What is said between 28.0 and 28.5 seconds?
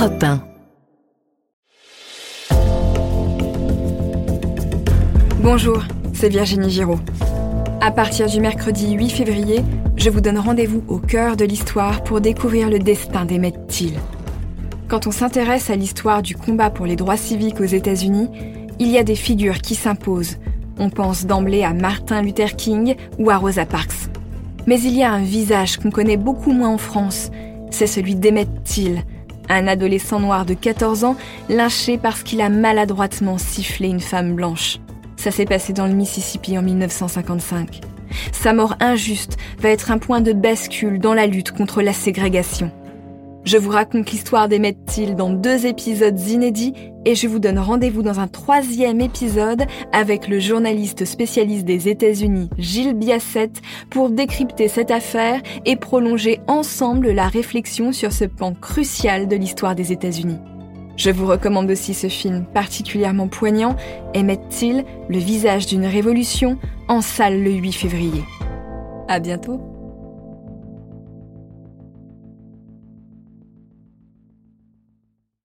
d'Emmett